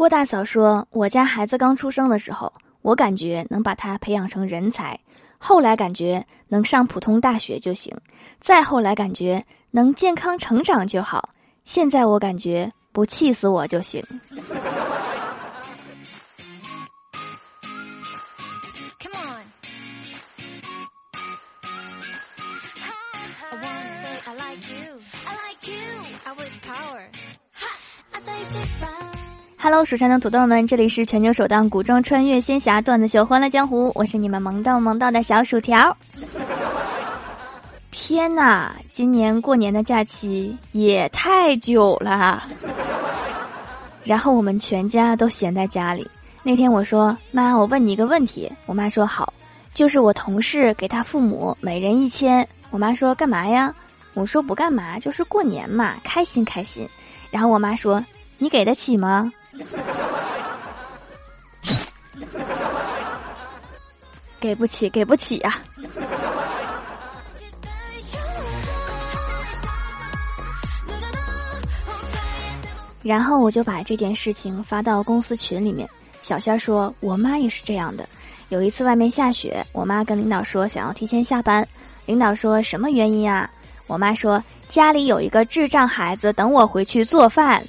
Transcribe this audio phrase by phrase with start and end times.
[0.00, 4.98] 郭大嫂说：“我家孩子刚出生的时候，我感觉能把他培养成人才；
[5.36, 7.94] 后来感觉能上普通大学就行；
[8.40, 11.20] 再后来感觉能健康成长就好；
[11.64, 14.02] 现在我感觉不气死我就行。”
[29.62, 35.94] 哈喽，蜀山的土豆们，这里是全球首档古装穿越仙侠段子秀《欢乐江湖》，我是你们萌到萌到的小薯条。
[37.90, 42.42] 天哪，今年过年的假期也太久了。
[44.02, 46.10] 然后我们全家都闲在家里。
[46.42, 49.30] 那天我说：“妈，我问你一个问题。”我妈说：“好。”
[49.74, 52.48] 就是我同事给他父母每人一千。
[52.70, 53.74] 我妈说：“干嘛呀？”
[54.14, 56.88] 我说：“不干嘛，就是过年嘛，开心开心。”
[57.30, 58.02] 然后我妈说
[58.38, 59.30] ：“你给得起吗？”
[64.40, 65.54] 给不起，给不起呀！
[73.02, 75.88] 然后我就把这件事情发到公司群里面。
[76.22, 78.08] 小仙儿说：“我妈也是这样的。
[78.50, 81.66] 有一次外面下雪，我妈跟领导说想要提前下班。
[82.04, 83.50] 领导说什么原因啊？
[83.86, 87.64] 我妈说家里有一个智障孩子等我回去做饭。”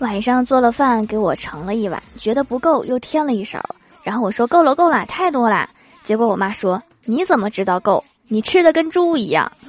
[0.00, 3.62] 晚上做了饭给我盛了一碗，觉得不够又添了一勺，
[4.02, 5.68] 然后我说够了够了，太多了。
[6.04, 8.02] 结果我妈说你怎么知道够？
[8.26, 9.52] 你吃的跟猪一样。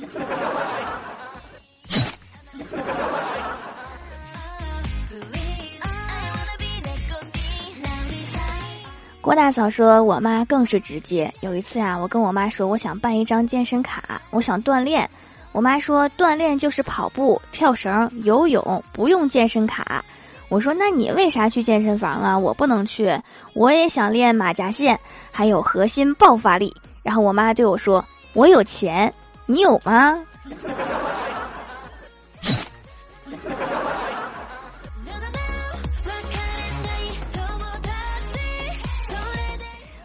[9.20, 11.32] 郭大嫂说：“我妈更是直接。
[11.42, 15.08] 有一次啊，我跟我妈说我想办一张健身卡，我想锻炼。
[15.52, 20.04] 我妈说锻炼就是跑步、跳绳、游泳，不用健身卡。”
[20.52, 22.38] 我说：“那你为啥去健身房啊？
[22.38, 23.18] 我不能去，
[23.54, 25.00] 我也想练马甲线，
[25.32, 28.04] 还有核心爆发力。”然后我妈对我说
[28.36, 29.12] ：“我有钱，
[29.46, 30.20] 你有吗？”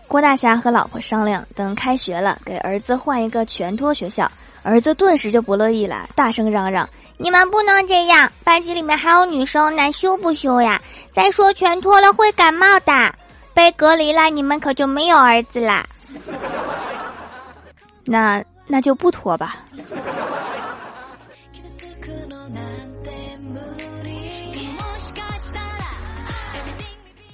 [0.06, 4.30] 郭大侠和老婆商量，等开学了，给儿子换一个全托学校。
[4.66, 6.88] 儿子顿时就不乐意了，大声嚷嚷
[7.18, 8.28] ：“你们不能这样！
[8.42, 10.82] 班级里面还有女生，那羞不羞呀？
[11.12, 13.14] 再说全脱了会感冒的，
[13.54, 15.86] 被隔离了，你们可就没有儿子啦。
[18.04, 19.58] 那那就不脱吧。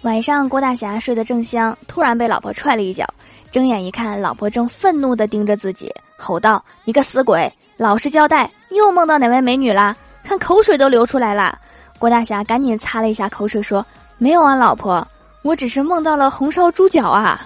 [0.02, 3.06] 晚上，郭大侠睡得正香，突然被老婆踹了一脚。
[3.50, 5.90] 睁眼一看，老婆正愤怒地盯着自己，
[6.22, 9.96] 吼道：“你个死鬼，老实交代，又梦到哪位美女了？
[10.22, 11.58] 看口水都流出来了。”
[11.98, 13.84] 郭大侠赶紧擦了一下口水，说
[14.18, 15.06] ：“没有啊，老婆，
[15.42, 17.44] 我只是梦到了红烧猪脚啊。”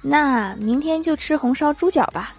[0.00, 2.32] 那明天就吃红烧猪脚吧。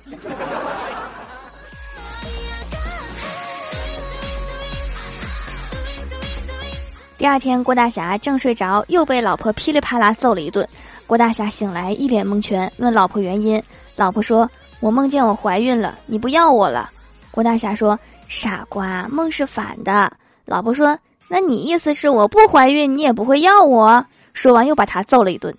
[7.18, 10.68] 第二天，郭大侠正睡着，又被老婆噼里啪啦揍了一顿。
[11.10, 13.60] 郭大侠醒来，一脸蒙圈，问老婆原因。
[13.96, 14.48] 老婆说
[14.80, 16.92] ：“我梦见我怀孕了，你不要我了。”
[17.34, 18.00] 郭大侠说
[18.30, 20.14] ：“傻瓜，梦是反的。”
[20.46, 20.96] 老婆说
[21.28, 25.52] ：“那你意思是我不怀孕，你也不会要我？”说完，又把他揍了一顿。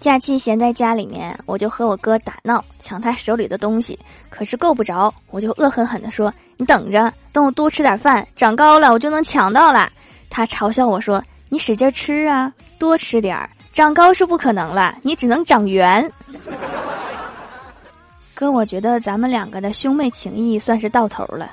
[0.00, 3.98] 假期闲在家里面，我就和我哥打闹，抢他手里的东西，
[4.30, 9.90] 可是够不着，我就恶狠狠地说：“你等着，等我多吃点饭，长高了我就能抢到了。”
[10.30, 16.10] 他嘲笑我说：“你使劲吃啊，多吃点儿，长高是不可能了，你只能长圆。”
[18.34, 21.50] 哥，我觉得咱们两个的兄妹情谊算是到头了。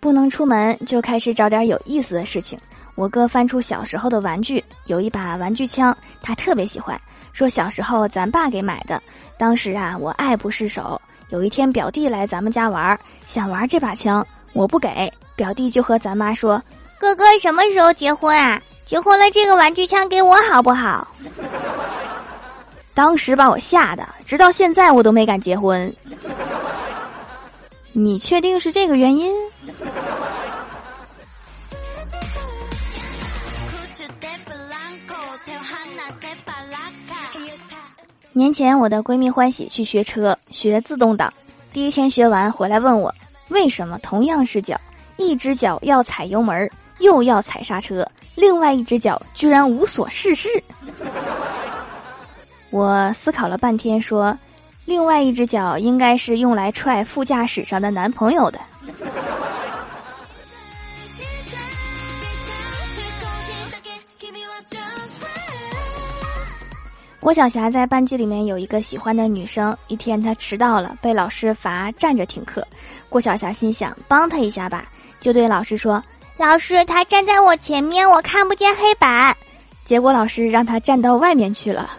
[0.00, 2.58] 不能出门，就开始找点有意思的事情。
[2.94, 7.00] 我哥翻出小时候的玩具，有一把玩具枪，他特别喜欢，
[7.32, 9.00] 说小时候咱爸给买的。
[9.38, 11.00] 当时啊，我爱不释手。
[11.28, 16.60] 有一天表弟来咱们家玩，想玩这把枪，我不给，表弟就和咱妈说
[16.98, 18.60] ：“哥哥什么时候结婚啊？
[18.84, 21.06] 结婚了这个玩具枪给我好不好？”
[22.92, 25.90] 当时把我吓得，直到现在我都没敢结婚。
[27.92, 29.32] 你确定是这个原因？
[38.32, 41.32] 年前，我的闺蜜欢喜去学车，学自动挡。
[41.72, 43.14] 第一天学完回来问我
[43.50, 44.80] ：“为什么同样是脚，
[45.16, 50.48] 一只脚要踩油门，又要踩刹车，另外一只脚居然无所事事？
[52.70, 54.36] 我思考了半天，说，
[54.84, 58.58] 另外一只脚应该是用来踹副驾驶上的男朋友的。
[67.20, 72.66] 郭晓霞在班级里面有一个喜欢的女生，一天她迟到了，被老师罚站着听课。
[73.10, 74.88] 郭晓霞心想帮她一下吧，
[75.20, 76.02] 就对老师说
[76.38, 79.36] ：“老师，她站在我前面，我看不见黑板。”
[79.84, 81.90] 结果老师让她站到外面去了。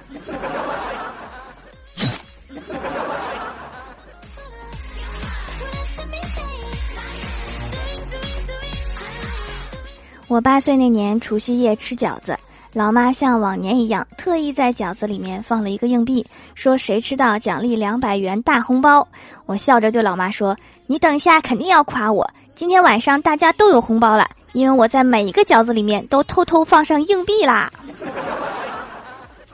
[10.32, 12.40] 我八岁那年除夕夜吃饺子。
[12.72, 16.26] 老妈像往年一样，特意在饺子里面放了一个硬币，
[16.56, 19.06] 说谁吃到奖励两百元大红包。
[19.46, 20.56] 我笑着对老妈说
[20.88, 22.26] ：“你等一下肯定要夸我，
[22.56, 27.70] 今天晚上大家都有红包了，因为我在每一个饺子里面都偷偷放上硬币啦。”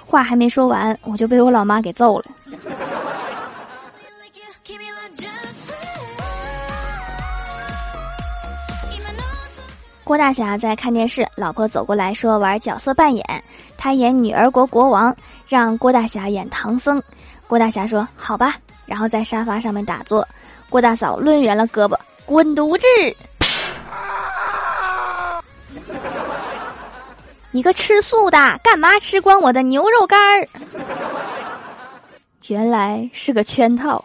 [0.05, 2.25] 话还没说完，我就被我老妈给揍了。
[10.07, 13.43] 郭大侠在看电视，老婆走过来说玩角色扮演，
[13.75, 15.13] 他演女儿国国王，
[15.49, 17.03] 让郭大侠演唐僧。
[17.45, 18.55] 郭大侠说好吧，
[18.85, 20.25] 然后在沙发上面打坐。
[20.69, 22.87] 郭大嫂抡圆了胳膊，滚犊子！
[27.51, 30.47] 你个吃素的，干嘛吃光我的牛肉干儿？
[32.47, 34.01] 原来是个圈套。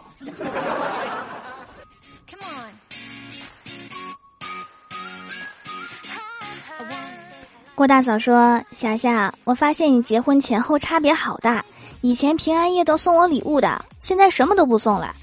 [7.75, 11.65] 郭大嫂说：“霞霞，我发现你结婚前后差别好大，
[12.01, 15.15] 以前平安夜都送我礼物的，现在什么都不送了。”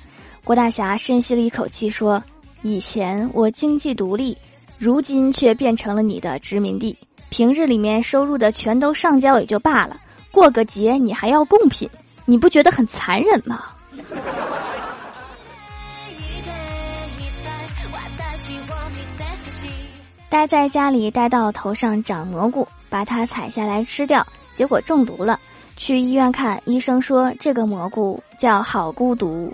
[0.43, 2.21] 郭大侠深吸了一口气说
[2.63, 4.37] ：“以前我经济独立，
[4.79, 6.97] 如今却变成了你的殖民地。
[7.29, 9.97] 平日里面收入的全都上交也就罢了，
[10.33, 11.89] 过个节你还要贡品，
[12.25, 13.67] 你不觉得很残忍吗？”
[20.31, 24.25] 待在家里，待到头上长蘑菇，把它采下来吃掉，
[24.55, 25.39] 结果中毒了。
[25.77, 29.53] 去医院看，医生说这个蘑菇叫好孤独。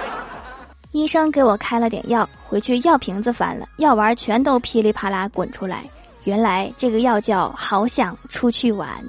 [0.92, 5.82] 医生给我开了点药，回去药瓶子翻了，药丸全都噼里啪啦滚出来。
[6.24, 9.02] 原来这个药叫好想出去玩。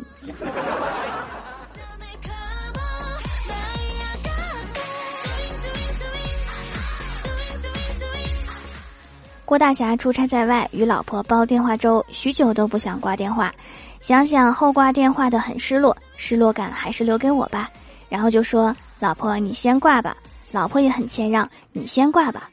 [9.47, 13.49] 郭大侠出差在外，与老婆煲电话粥，许久都不想挂电话。
[14.01, 17.69] 想想后挂电话的很失落，失落感还是留给我吧。
[18.09, 20.17] 然后就说：“老婆，你先挂吧。”
[20.51, 22.49] 老婆也很谦让：“你先挂吧。”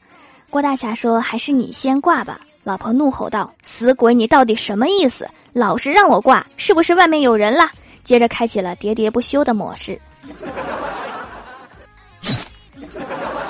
[0.49, 5.29] 郭大侠说：“还是你先挂吧。”老婆怒吼道：“死鬼，你到底什么意思？
[5.51, 7.69] 老是让我挂，是不是外面有人了？”
[8.05, 9.99] 接着开启了喋喋不休的模式。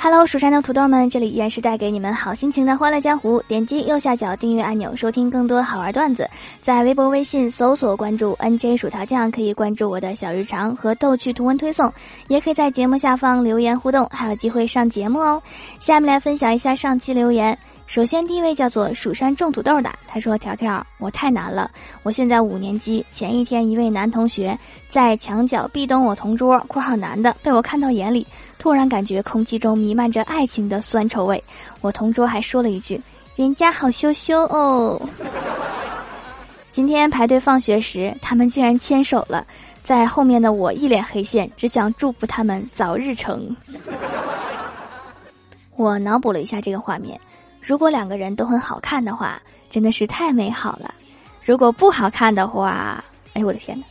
[0.00, 3.42] Hello，蜀山的土豆们，这里依然是带给你们好心情的欢乐江湖。
[3.48, 6.30] 点击右下角订阅按钮，收听更多好玩段子。
[6.62, 11.92] 在微博、微信搜索关注 NJ 薯条酱，可以关注我的小日常和逗趣图文推送，
[12.28, 15.42] 也可以在节目下方留言互动，还有机会上节目哦。
[15.80, 17.58] 下面来分享一下上期留言。
[17.88, 21.70] 首先，第一位叫做蜀山种土豆的，他说：“条条，我太难了，
[22.02, 23.04] 我现在五年级。
[23.10, 24.56] 前一天，一位男同学
[24.90, 28.26] 在墙角壁咚我同桌（括号男的），被我看到眼里。”
[28.58, 31.42] 突然感觉空气中弥漫着爱情的酸臭味，
[31.80, 33.00] 我同桌还说了一句
[33.36, 35.00] ：“人家好羞羞哦。
[36.70, 39.46] ”今天排队放学时，他们竟然牵手了，
[39.82, 43.56] 在后面的我一脸黑线，只想祝福他们早日成。
[45.76, 47.18] 我脑补了一下这个画面，
[47.68, 50.88] 如果两个人都很好看的话，真的是太美好了；
[51.44, 53.84] 如果不好看的话，哎，我的天哪！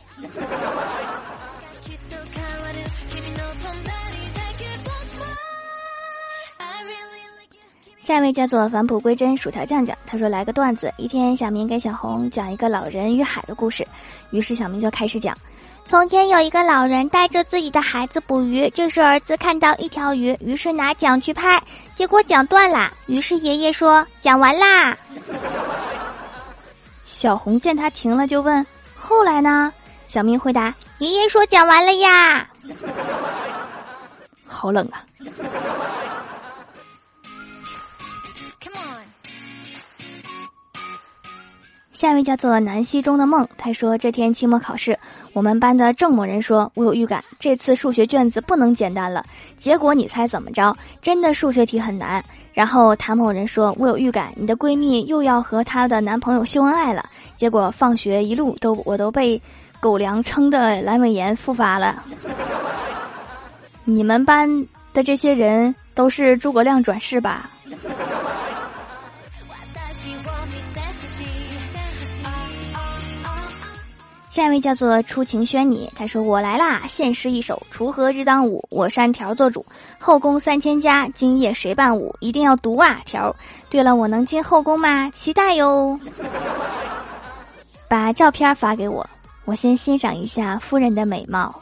[8.00, 10.92] 下一位叫做返璞归真薯条酱酱，他说来个段子。
[10.96, 13.86] 一天，小明给小红讲一个老人与海的故事，
[14.32, 15.38] 于是小明就开始讲：
[15.88, 21.58] 从前有一个老人带着自己的孩子捕鱼，这时儿子看到一条鱼，于是拿桨去拍，
[21.94, 22.92] 结果桨断啦。
[23.06, 24.94] 于是爷爷说：“讲完啦。”
[27.06, 28.64] 小红见他停了，就问
[28.94, 29.72] ：“后来呢？”
[30.08, 32.46] 小明回答：“爷爷说讲完了呀。
[34.46, 35.00] ”好冷啊！
[41.98, 44.96] 下一位叫做南溪中的梦，他说这天期末考试，
[45.32, 49.26] 我们班的郑某人说，我有预感这次数学卷子不能简单了。
[49.58, 50.72] 结果你猜怎么着？
[51.02, 52.24] 真的数学题很难。
[52.52, 57.04] 然后谭某人说，我有预感你的闺蜜又要和她的男朋友秀恩爱了。
[57.36, 59.42] 结果放学一路都我都被
[59.80, 62.04] 狗粮撑的阑尾炎复发了。
[63.84, 64.48] 你们班
[64.92, 67.50] 的这些人都是诸葛亮转世吧？
[74.38, 79.66] 下一位叫做初晴轩你，他说我来啦，献诗一首：锄禾日当午，我山条做主，
[79.98, 82.14] 后宫三千家，今夜谁伴舞？
[82.20, 83.34] 一定要读啊条。
[83.68, 85.10] 对了，我能进后宫吗？
[85.10, 85.98] 期待哟。
[87.90, 89.04] 把照片发给我，
[89.44, 91.52] 我先欣赏一下夫人的美貌。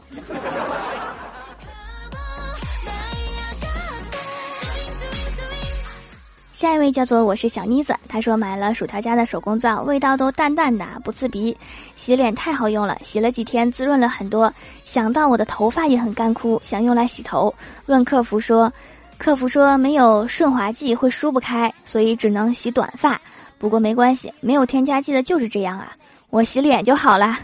[6.56, 11.54] 下一位叫做我是小妮子，她说买了薯条家的手工皂，味道都淡淡的，不刺鼻，
[11.96, 14.50] 洗脸太好用了，洗了几天滋润了很多。
[14.82, 18.72] 想到我的头发也很干枯，想用来洗头，问客服说，
[19.18, 23.20] 客服说没有顺滑剂会梳不开，所以只能洗短发。
[23.58, 25.92] 不过没关系，没有添加剂的就是这样啊，
[26.30, 27.38] 我洗脸就好了。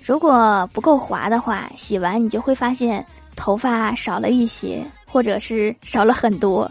[0.00, 3.04] 如果不够滑的话，洗完你就会发现
[3.34, 4.80] 头发少了一些。
[5.06, 6.70] 或者是少了很多。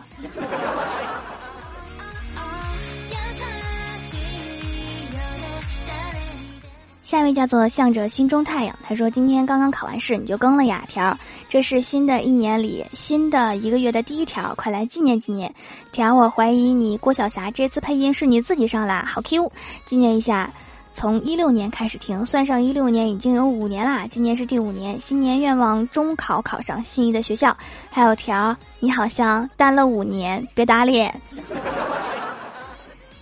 [7.03, 15.53] 下一位叫做向着心中太阳，他说今天刚刚考完试，你就更了呀条，这是新的一年里新的一个月的第一条，快来纪念纪念。
[15.91, 19.51] 条，我怀疑你郭晓霞这次配音是你自己上啦，好 Q，
[19.85, 20.51] 纪念一下。
[20.95, 24.07] 从一六年开始听，算上一六年已经有五年啦。
[24.09, 27.55] 今年是第五年，新年愿望中考考上心仪的学校。
[27.91, 31.13] 还有条，你好像单了五年，别打脸。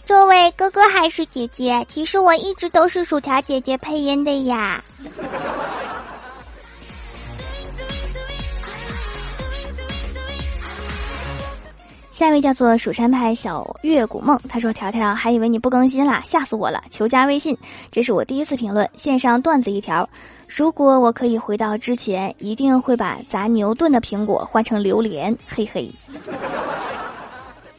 [0.06, 1.84] 这位哥哥还是姐姐？
[1.90, 4.84] 其实我一直都是薯条姐姐配音的呀。
[12.14, 16.80] 下一位叫做蜀山派小月古梦，他说：“条条还以为你不更新啦，吓死我了！
[16.92, 17.58] 求加微信，
[17.90, 20.08] 这是我第一次评论线上段子一条。
[20.48, 25.36] 如果我可以回到之前，一定会把砸牛顿的苹果换成榴莲。
[25.48, 25.92] 嘿嘿，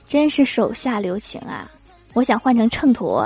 [0.09, 1.71] 真是手下留情啊！
[2.12, 3.25] 我想换成秤砣。”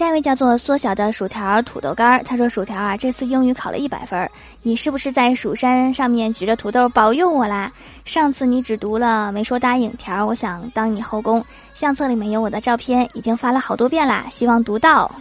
[0.00, 4.30] 下一位叫做缩小的薯条土豆干儿，他说：“薯条啊，这次英语考了一百分，
[4.62, 7.70] 你是不是在蜀山上面举着土豆保佑我啦？
[8.06, 15.14] 上次你只读了没说答应条，我想当你后宫，相册里面有我的照片，已经发了好多遍啦，希望读到。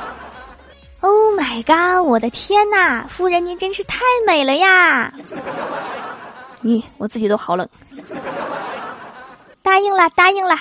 [1.00, 2.06] ”Oh my god！
[2.06, 5.10] 我的天呐，夫人您真是太美了呀！
[6.60, 7.66] 你我自己都好冷。
[9.62, 10.54] 答应了，答应了。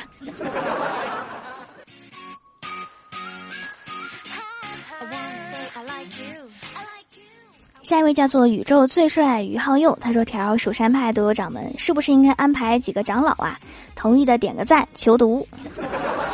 [7.84, 13.60] 下一位叫做宇宙最帅于浩佑，他说：“条蜀山派都有掌门，是不是应该安排几个长老啊？
[13.94, 15.48] 同意的点个赞，求读。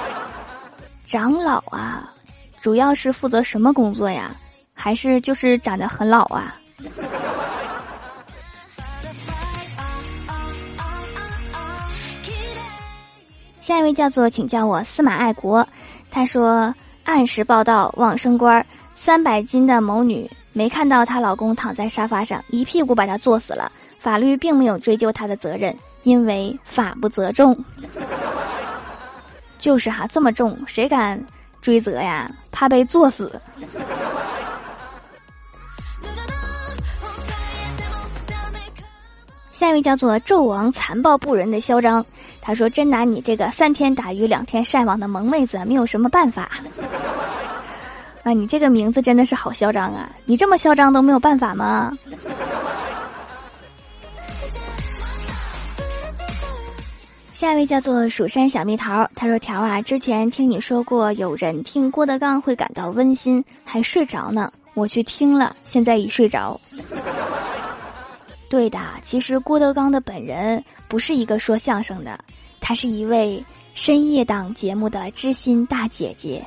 [1.06, 2.10] 长老啊，
[2.62, 4.34] 主要是负责什么工作呀？
[4.74, 6.56] 还是就是长得很老啊？”
[13.60, 15.68] 下一位叫做请叫我司马爱国，
[16.10, 16.74] 他说
[17.04, 18.66] ：“按时报道，往升官，
[19.04, 23.72] 三百斤的某女。”没看到她老公躺在沙发上，一屁股把她坐死了。
[24.00, 27.58] 法律并没有追究她的责任，因为法不责众。
[29.58, 31.20] 就是哈，这么重，谁敢
[31.64, 32.30] 追责呀？
[32.52, 33.42] 怕被坐死。
[39.52, 42.06] 下一位叫做纣王残暴不仁的嚣张，
[42.40, 46.52] 他说：“真拿你这个三天打鱼两天晒网的萌妹子没有什么办法。”
[48.24, 50.10] 啊，你这个名字真的是好嚣张啊！
[50.26, 51.92] 你这么嚣张都没有办法吗？
[57.34, 64.54] 下一位叫做蜀山小蜜桃，他说：“条啊，之前听你说过有人听郭德纲会感到温馨，还睡着呢。
[64.76, 66.62] 我去听了，现在已睡着。
[68.48, 72.20] 对的，其实郭德纲的本人不是一个说相声的，
[72.60, 76.46] 他是一位深夜档节目的知心大姐姐。”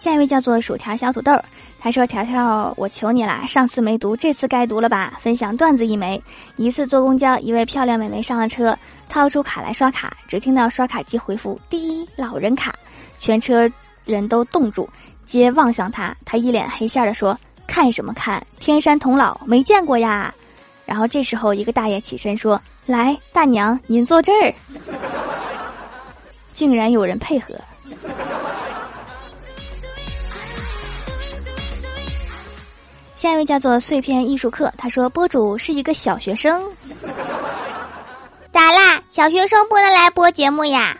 [0.00, 1.38] 下一位叫做薯条小土豆，
[1.78, 5.12] 他说：“条条，我求你啦，上次没读，这次该读了吧？
[5.20, 6.18] 分享段子一枚。
[6.56, 8.74] 一次坐公交，一位漂亮美眉上了车，
[9.10, 12.72] 掏出卡来刷卡，只听到刷卡机回复‘滴老人卡’，
[13.18, 13.70] 全车
[14.06, 14.88] 人都冻住。
[15.26, 17.38] 接望向他，他一脸黑线的说
[17.68, 18.42] ：“看什么看？
[18.58, 20.34] 天山童姥没见过呀。”
[20.86, 24.54] 然后这时候一个大爷起身说：“来，大娘您坐这儿。”
[26.54, 27.54] 竟然有人配合。
[33.20, 36.64] 下一位叫做碎片艺术课，他说播主是一个小学生，
[38.50, 38.98] 咋啦？
[39.12, 40.96] 小学生不能来播节目呀？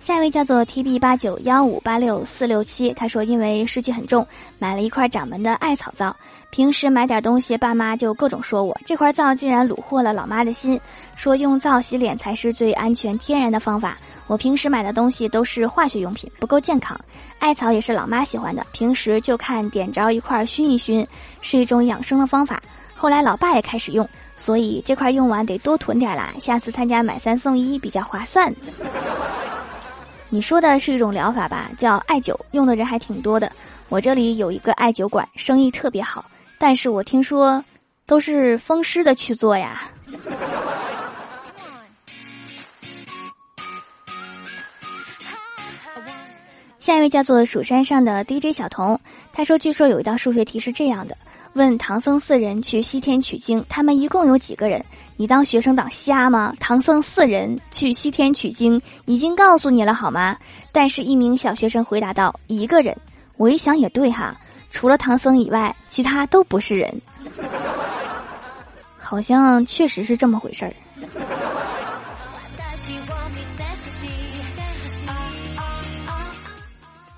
[0.00, 4.26] 下一位叫做 T B 八九幺五八六四六七，他说因为湿气很重，
[4.58, 6.16] 买了一块掌门的艾草皂。
[6.50, 10.80] 平时买点东西，爸妈就各种说我这块皂竟然虏获了老妈的心，
[11.14, 13.98] 说用皂洗脸才是最安全天然的方法。
[14.26, 16.98] 我平时买的东西都是化学用品，不够健康。
[17.38, 21.06] 艾草也是老妈喜欢的，平时就看点着一块熏一熏，
[21.42, 22.62] 是一种养生的方法。
[22.94, 28.50] 后来老爸也开始用，所以这块用完得多囤点啦，下次参加买三送一比较划算。
[30.30, 33.52] 你说的是一种疗法吧，叫艾灸，用的人还挺多的。
[33.88, 36.24] 我这里有一个艾灸馆，生意特别好，
[36.58, 37.64] 但是我听说
[38.06, 39.82] 都是风湿的去做呀。
[46.78, 48.98] 下一位叫做蜀山上的 DJ 小童，
[49.32, 51.18] 他说：“据说有一道数学题是这样的，
[51.54, 54.84] 问唐僧四人去西天取经，他们一共有几个人？
[55.16, 56.54] 你当学生党瞎吗？
[56.60, 60.38] 唐僧四人去西天取经，已经告诉你了好吗？
[60.70, 62.96] 但是，一名小学生回答道：一个人。
[63.36, 64.34] 我一想也对哈，
[64.76, 67.00] 除了唐僧以外，其他都不是人。
[68.98, 70.74] 好像确实是这么回事儿。”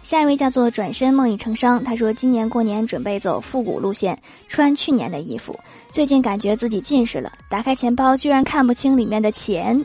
[0.05, 5.59] 下一位叫做转身梦已成伤，他说今年过年准备走复古路线，穿去年的衣服。
[5.91, 9.85] 最近感觉自己近视了，打开钱包居然看不清里面的钱，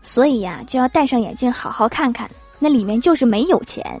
[0.00, 4.00] 所以呀就要戴上眼镜好好看看，那里面就是没有钱。